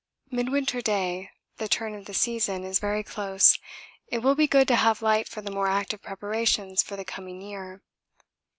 Midwinter 0.31 0.81
Day, 0.81 1.29
the 1.57 1.67
turn 1.67 1.93
of 1.93 2.05
the 2.05 2.13
season, 2.15 2.63
is 2.63 2.79
very 2.79 3.03
close; 3.03 3.59
it 4.07 4.23
will 4.23 4.33
be 4.33 4.47
good 4.47 4.67
to 4.69 4.75
have 4.75 5.03
light 5.03 5.27
for 5.27 5.41
the 5.41 5.51
more 5.51 5.67
active 5.67 6.01
preparations 6.01 6.81
for 6.81 6.95
the 6.95 7.05
coming 7.05 7.39
year. 7.39 7.83